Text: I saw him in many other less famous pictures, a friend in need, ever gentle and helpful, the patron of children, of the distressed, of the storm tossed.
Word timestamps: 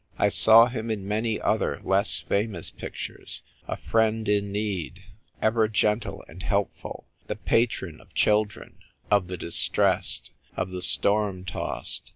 I 0.17 0.29
saw 0.29 0.65
him 0.65 0.89
in 0.89 1.07
many 1.07 1.39
other 1.39 1.79
less 1.83 2.21
famous 2.21 2.71
pictures, 2.71 3.43
a 3.67 3.77
friend 3.77 4.27
in 4.27 4.51
need, 4.51 5.03
ever 5.43 5.67
gentle 5.67 6.25
and 6.27 6.41
helpful, 6.41 7.05
the 7.27 7.35
patron 7.35 8.01
of 8.01 8.11
children, 8.15 8.79
of 9.11 9.27
the 9.27 9.37
distressed, 9.37 10.31
of 10.57 10.71
the 10.71 10.81
storm 10.81 11.45
tossed. 11.45 12.09